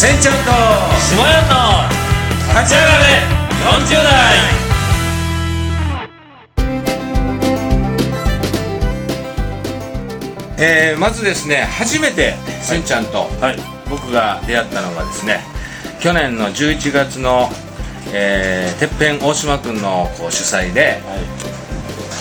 [0.00, 0.40] せんちゃんと
[0.98, 1.84] 下屋の
[2.58, 3.20] 立ち上がれ
[3.84, 4.10] 40代。
[10.56, 12.32] えー、まずですね初めて
[12.62, 13.58] せんちゃんとはい。
[13.90, 15.40] 僕が出会ったのがですね
[16.00, 17.50] 去年の11月の、
[18.14, 21.00] えー、てっぺん大島君のこう主催で、はい。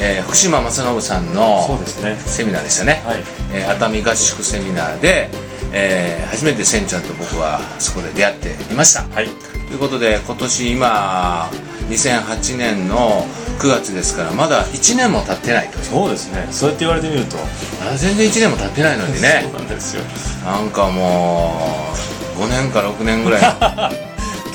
[0.00, 2.14] えー福島正信さんのそうですね。
[2.24, 3.18] セミナーでしたね、はい。
[3.52, 5.28] えー熱海合宿セミナーで、
[5.74, 9.02] えー初めてせんちゃんと僕はそこで出会っていました。
[9.14, 9.26] はい。
[9.26, 11.50] ということで今年今
[11.88, 13.24] 2008年の
[13.58, 16.48] 9月ですからまだ1年も経ってないとそうですね。
[16.50, 17.36] そうやって言われてみると。
[17.38, 19.42] あ全然1年も経ってないのにね。
[19.50, 20.02] そうなんですよ。
[20.44, 21.92] なんかも
[22.36, 23.42] う5年か6年ぐらい。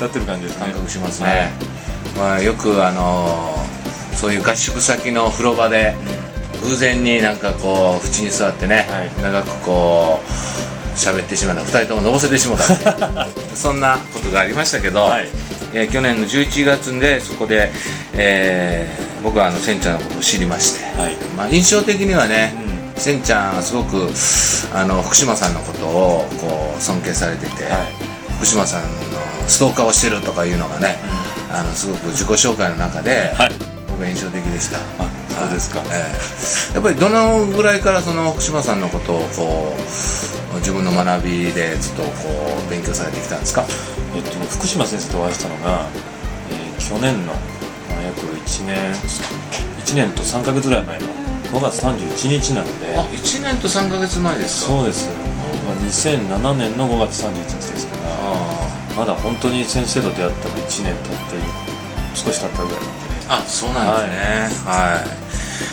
[0.00, 0.64] 立ってる感じですね。
[0.64, 1.52] 感覚しますね、
[2.16, 3.54] まあ、よくあの
[4.14, 5.94] そういう合宿先の風呂場で
[6.62, 9.22] 偶然になんかこう縁に座ってね、はい。
[9.22, 10.49] 長くこう
[11.00, 11.62] 喋ってしまった。
[11.62, 15.28] 2人とものぼせてしまった そんなことがありましたけど、はい。
[15.72, 17.70] えー去年の11月でそこで、
[18.14, 21.14] えー僕はあのせんちゃんのことを知りまして、はい。
[21.36, 22.54] まあ、印象的にはね、
[22.96, 23.20] せん。
[23.20, 24.10] ちゃんはすごく
[24.74, 27.72] あの福島さんのことをこう尊敬されてて、はい。
[28.38, 28.88] 福島さんの
[29.46, 30.98] ストーカーをしてるとかいうのがね、
[31.52, 33.52] あのすごく自己紹介の中で、はい。
[33.90, 34.78] 僕は印象的でした。
[34.78, 34.80] あ
[35.38, 35.82] そうですか。
[35.92, 36.14] え
[36.72, 39.82] えやっぱりどのぐらいからその福島さんのことをこう
[40.60, 42.08] 自分の学びでずっとこ
[42.66, 43.64] う勉強されてきたんですか？
[44.14, 45.86] えっと福島先生とお会いしたのが、
[46.50, 47.38] えー去年の、ま
[48.00, 48.76] あ、約1年
[49.84, 51.06] 1年と3か月ぐらい前の
[51.52, 52.96] 5月31日なので。
[52.98, 54.72] あ1年と3か月前ですか？
[54.72, 55.08] そうです、
[55.66, 58.02] まあ、2007年の5月31日ですから
[58.32, 60.96] あまだ本当に先生と出会ったの1年経って
[62.14, 62.86] 少し経ったぐらいなんで。
[62.86, 62.90] ね
[63.28, 64.70] あそうなんですね。
[64.70, 65.29] はい、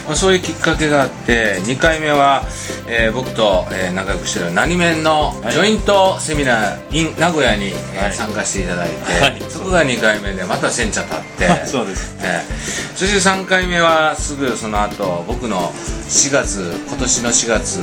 [0.08, 2.44] まあ、そういうきっかけがあって2回目は、
[2.88, 5.52] えー僕と、えー仲良くしてる何面のはい。
[5.52, 8.14] ジョイントセミナー in 名古屋に、えーはい。
[8.14, 9.42] 参加していただいて、はい。
[9.50, 12.16] そこが2回目でまた先茶立って そうです。
[12.22, 15.72] えーそして3回目はすぐその後僕の
[16.10, 17.78] 4月今年の4月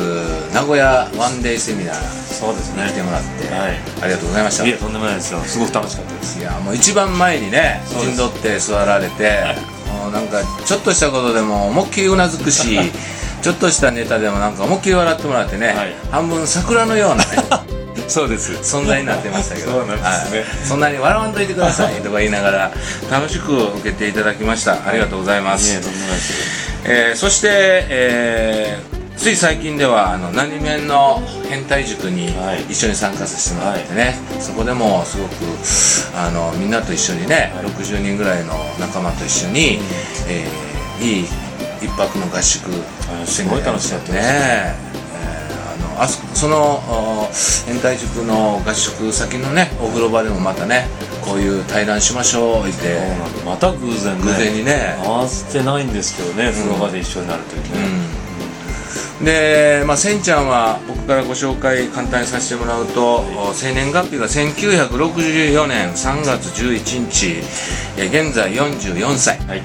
[0.53, 1.95] 名古屋ワンデーセミナー
[2.35, 2.89] そうですね。
[2.89, 3.79] 来てもらって、はい。
[4.03, 4.65] ありがとうございました。
[4.65, 5.41] いえとんでもないですよ。
[5.47, 6.39] すごく楽しかったです。
[6.41, 9.55] いやもう一番前にね陣取って座られて、
[10.05, 12.79] もうなんかちょっとしたことでも思いっきりうなずくし
[13.43, 15.95] ちょっとしたネタでもなんか思いっきり笑ってもらってね、はい。
[16.11, 17.25] 半分桜のようなね
[18.09, 18.53] そうです。
[18.53, 19.73] 存在になってましたけど。
[19.73, 20.39] そうなんですね。
[20.41, 20.47] はい。
[20.63, 22.73] そんなに笑わんといてくださいとか言いながら
[23.11, 24.73] 楽しく受けていただきました。
[24.87, 26.19] ありがとうございます、いえとんでもない
[26.85, 28.94] えーそして、えー
[29.25, 31.19] つい最近ではあの何面の
[31.49, 32.65] 変態塾にはい。
[32.71, 35.33] 一緒に参加させてもらってね、そこでもすごく
[36.15, 37.65] あのみんなと一緒にね、はい。
[37.73, 39.79] 60人ぐらいの仲間と一緒に、
[40.29, 41.25] えーいい
[41.81, 42.71] 一泊の合宿
[43.25, 44.21] すごい楽しかったね。
[44.21, 44.95] えー
[45.73, 47.31] あのあそのお
[47.65, 50.85] 変態塾の合宿先のねお風呂場でもまたね
[51.25, 53.01] こういう対談しましょうって。
[53.47, 54.23] また偶然ね。
[54.23, 54.99] 偶然にね。
[55.03, 57.79] 合わせてないんですけどね風呂場で一緒になるときね、
[59.23, 67.43] で、まあ、せんちゃんは僕からご紹介簡単にさせてもらうと、生年月日が1964年3月11日
[67.97, 69.63] えー現在44歳はい。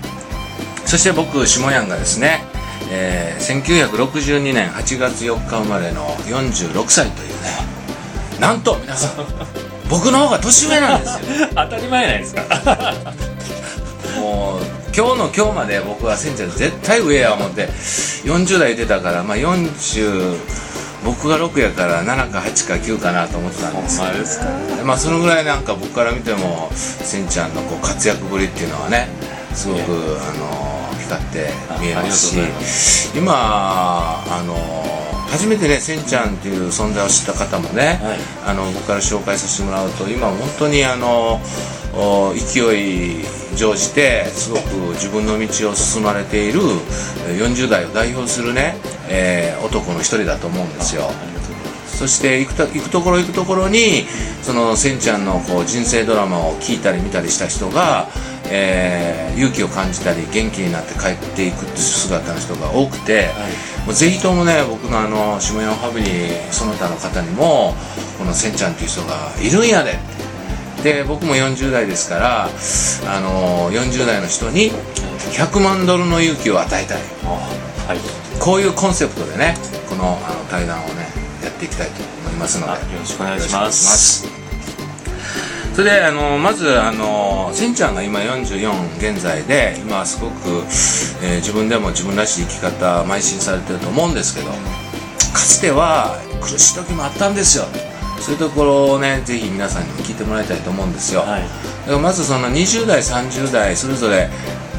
[0.86, 2.44] そして僕下ヤンがですね、
[2.92, 7.36] えー1962年8月4日生まれの46歳というね。
[8.40, 9.26] なんと皆さん
[9.90, 11.48] 僕の方が年上なんですよ。
[11.56, 12.44] 当たり前ないですか。
[14.20, 20.38] もう今日の今日まで僕はせんちゃん絶対上や思って40代出たからまあ40
[21.06, 24.46] 僕が6やから7か8か9かなと思ってたんですけどまですか？
[24.86, 29.08] まあそのぐらいなんか僕から見てもせんちゃんのこう活躍ぶりっていうのはね
[29.54, 29.86] すごくあ
[30.34, 34.56] の光って見えますし今あの
[35.30, 38.18] 初めてねせんちゃんっていう存在を知った方もね、はい。
[38.46, 41.40] あの僕から紹介させてもらうと今本当にあの
[41.94, 42.62] お勢
[43.22, 43.24] い
[43.60, 46.62] 乗じてすごく自分の道を進まれている
[47.28, 48.76] えー40代を代表するね、
[49.10, 51.12] えー男の一人だと思うんですよ。
[51.86, 54.06] そして行くと行くところ行くところに
[54.42, 58.08] そのせんちゃんのこう人生ドラマを聞いたり見たりした人が、
[58.50, 63.30] えー勇気を感じたり元気になって帰っていくっていう姿の人が多くて、
[63.86, 67.74] もうぜひともね僕のあの下山ファミリーその他の方にも
[68.18, 70.00] このせんちゃんっていう人がいるんやでって
[70.84, 74.72] で僕も40代ですからあの40代の人に
[75.34, 77.02] 100万ドルの勇気を与えたい。
[77.26, 77.28] あ
[77.88, 78.00] はい。
[78.40, 79.56] こういうコンセプトでね
[79.90, 81.08] このあの対談をね
[81.44, 82.72] やっていきたいと思いますので。
[82.72, 84.28] あよろしくお願いします。
[85.74, 90.50] それであのまずあのせんちゃんが今44現在で今すごく、
[91.24, 94.56] えー自分でも自分らしい生き方邁進されてると思うんですけどか
[95.40, 97.66] つては苦しい時もあったんですよ
[98.20, 101.42] そういうところをねぜひ皆さんにも聞いてもらいたいと思うんですよ、はい。
[101.42, 104.30] だからまずその20代30代それぞれ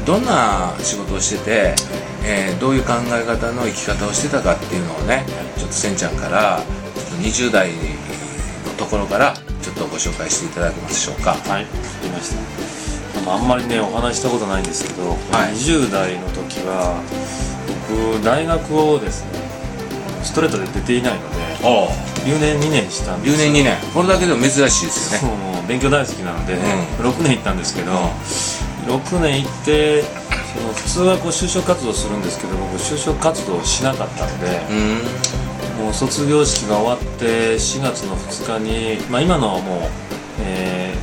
[0.05, 1.75] どんな仕事をしてて、
[2.23, 5.25] えーどういう考え方の生き方をしてたかっていうのをね
[5.57, 6.61] ちょっとせんちゃんから
[6.95, 7.75] ちょっと20代の
[8.77, 11.31] ところからちょっとご紹介していただけますでしょうか。
[11.33, 12.81] はい、わかりました。
[13.25, 15.15] まああんまりね、お話ししたことないんですけど、は
[15.49, 15.53] い。
[15.53, 17.01] 20代の時は、
[17.87, 19.39] 僕、大学をですね、
[20.23, 21.40] ストレートで出ていないので、お
[22.25, 23.77] 留年2年したんです留年2年。
[23.93, 25.17] これだけでも珍しいですよね。
[25.19, 26.57] そうもう勉強大好きなので、う
[27.03, 27.91] 6年行ったんですけど、
[28.87, 30.07] 6年行って、そ
[30.67, 35.85] の普通はこう就職活動するんですけど、僕、就職活動をしなかったので、うーん。
[35.85, 39.89] もう卒業式が終わって4月の2日に、まあ、今のはもう
[40.43, 40.93] え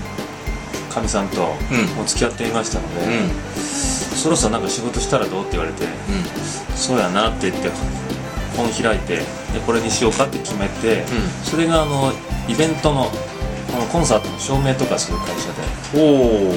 [0.90, 2.04] ーかみ、さんともうん。
[2.04, 3.12] う付き合っていましたので、うん。
[3.12, 3.30] うん
[4.18, 5.84] そろそろなんか仕事したらどうって言われて
[6.74, 7.70] そうやなって言って
[8.58, 9.24] 本開いてで
[9.64, 11.04] これにしようかって決めて、
[11.44, 12.12] それがあの
[12.48, 13.04] イベントの
[13.70, 15.62] このコンサートの照明とかする会社で。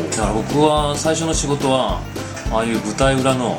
[0.09, 2.01] だから僕は最初の仕事は
[2.51, 3.57] ああいう舞台裏の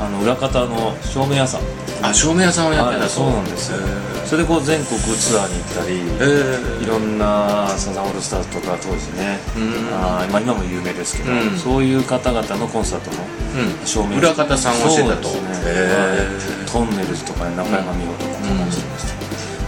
[0.00, 1.62] あの裏方の照明屋さん
[2.02, 3.02] あ照明屋さんをやってたと。
[3.02, 3.78] はいそうなんですよ。
[4.24, 9.92] それでこう全国ツアーに行ったりえいろんなサザンオールスターズとか当時ねうん。
[9.92, 11.58] あーまあ今も有名ですけど、うん。
[11.58, 13.86] そういう方々のコンサートのうん。
[13.86, 14.18] 照明。
[14.18, 15.28] 裏方さんをしてたと。
[15.28, 15.34] ね。
[15.66, 19.04] へはいトンネルズとかね中山美穂とかそんなのしてまし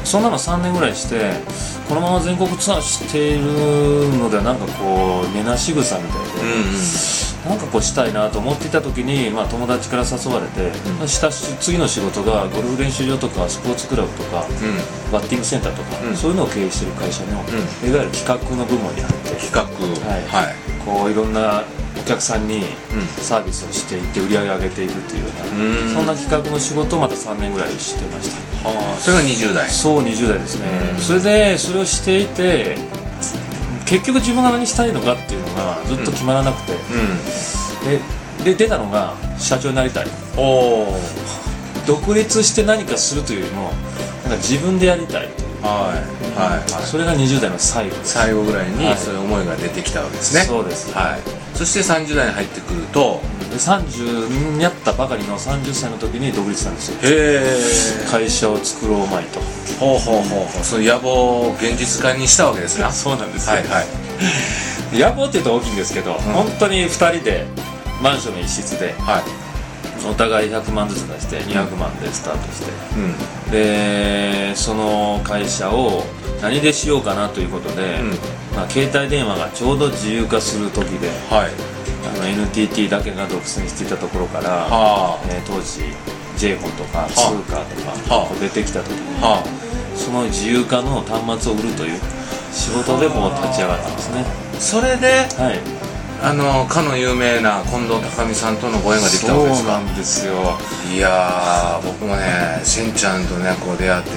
[0.01, 1.33] た、そんなの3年ぐらいして
[1.89, 3.47] このまま全国ツアーしている
[4.19, 14.47] のではなんかこう根なし草みたいで、うんうんなんかこうしたいなと思っていた時に、まあ、友達から誘われて、まあしたし次の仕事がゴルフ練習場とかスポーツクラブとか
[15.11, 16.17] バッティングセンターとか、うん。
[16.17, 17.43] そういうのを経営してる会社の、いわ
[17.83, 19.63] ゆる企画の部門に入って企画。
[19.63, 20.47] はい。
[20.47, 20.55] はい。
[20.85, 21.65] こういろんな
[22.01, 22.65] お客さんにうん。
[23.23, 25.95] サービスをしていって売り上げ上げていくっていうような、うん。
[25.95, 28.69] そんな企画の仕事をまた3年ぐらいしてました。
[28.69, 29.69] ああそれが20代。
[29.69, 31.01] そう20代ですね、うん。
[31.01, 32.77] それでそれをしていて
[33.85, 36.77] 結局自分が何したいのかってがずっと決まらなくて、う
[38.45, 40.07] でで出たのが社長になりたい。
[40.07, 40.97] んおお
[41.87, 43.63] 独立して何かするというよりも
[44.23, 45.29] なんか自分でやりたい。
[45.29, 46.83] という、はいはいはい。
[46.85, 48.97] それが20代の最後最後ぐらいにはい。
[48.97, 50.43] そういう思いが出てきたわけですね。
[50.43, 50.93] そうです。
[50.93, 51.21] はい。
[51.55, 53.21] そして30代に入ってくると。
[53.51, 56.99] で30になったばかりの30歳の時に独立したんですよ。
[57.03, 59.41] へえ会社を作ろうまいと。
[59.79, 60.65] ほうほうほうほう。
[60.65, 63.87] そういう野望を現実化にしたわけですなそうなんですはいはい
[64.99, 67.47] 野望って言うと大きいんですけど、本当に2人で
[68.03, 69.23] マンションの一室ではい。
[70.05, 72.73] お互い100万ずつ出して200万でスタートして。
[72.97, 73.51] うん。
[73.53, 76.03] でその会社を
[76.41, 78.09] 何でしようかなということで、うん。
[78.57, 81.51] まあ、携帯電話がちょうど自由化する時ではい。
[82.05, 85.85] あの NTT だけが独占していたところから、はえー当時
[86.37, 87.09] j フォンとかあ。
[87.09, 89.23] 通貨とか出てきた時に、
[89.97, 92.01] その自由化の端末を売るという
[92.51, 94.25] 仕事でもう立ち上がったんですね。
[94.27, 95.61] あそれではい。
[96.25, 99.73] あのかの有名な近藤高美さんとのご縁ができたわけですか？
[99.73, 100.57] そうなんですよ。
[100.95, 104.17] いやー僕もねせんちゃんとねこう出会ってね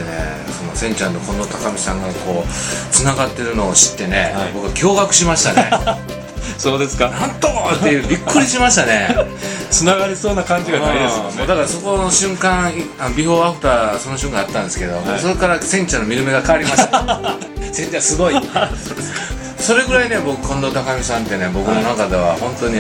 [0.56, 4.52] そのせんちゃんと近藤高美さんがこうつながってるのを知ってね、はい。
[4.54, 5.68] 僕は驚愕しましたね。
[6.60, 7.10] そうですか。
[7.10, 9.16] なんとっていうびっくりしましたね。
[9.72, 11.48] つながりそうな感じがないですもんね。
[11.48, 15.20] だからそこの瞬間いあのビフォーアフターその瞬間あったんですけど、はい。
[15.20, 17.36] それからせんちゃんの見る目が変わりました。
[17.74, 18.36] せんちゃんすごい
[19.66, 22.80] それぐらいね僕近藤高美さんってね僕の中では本当に、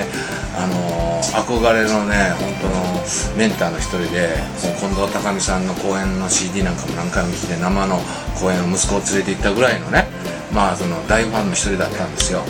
[0.53, 4.37] あのー憧れのね本当のメンターの一人で
[4.77, 7.97] 近藤高美さんの公演の CD なんかも何回も聴いて生の
[8.39, 10.05] 公演を息子を連れて行ったぐらいのね
[10.53, 12.43] まあその大ファンの一人だったんですよ。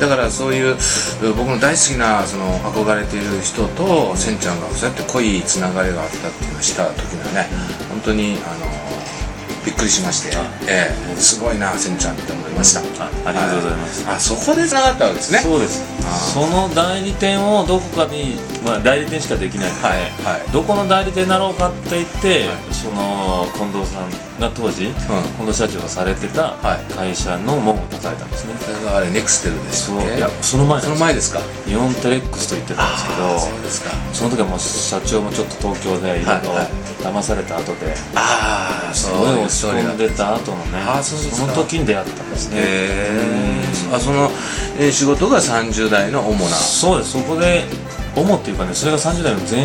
[0.00, 0.76] だからそういう
[1.36, 7.48] 僕の大好きなその憧れている人とせんちゃんがそうやって濃いつながりがあったっていうのをした時にはね
[7.88, 8.65] 本当にあの
[9.66, 10.36] びっくりしまして、
[10.68, 11.16] ええ。
[11.20, 14.04] すごいなせんちゃんって思いました、あありがとうございます。
[14.08, 15.40] あそこでつながったわけですね。
[15.40, 15.82] そうです。
[16.32, 19.70] その代理店をどこかに、まあ、代理店しかできない。
[19.70, 20.00] ので、はい
[20.38, 20.52] はい。
[20.52, 22.74] どこの代理店になろうかって言って、はい。
[22.74, 26.92] その近藤さんが当時、近藤社長がされてたはい。
[26.92, 31.40] 会社の門を叩いたんですね、それがあれネクステルでしそういやその前その前ですか？
[31.68, 33.90] イオンテレックスと言ってたんですけどあそうですか。
[34.12, 36.52] その時はもう社長もちょっと東京でいろいろ
[37.02, 41.46] 騙された後で、ああすごい落ち込んでた後のねあそうですか。
[41.46, 42.56] の時に出会ったんですね。
[42.56, 44.30] へえあその、
[44.78, 46.46] えー仕事が30代の主な。
[46.56, 47.12] そうです。
[47.12, 47.64] そこで
[48.16, 49.64] 思っていうかねそれが30代の前半